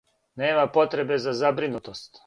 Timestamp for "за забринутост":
1.27-2.19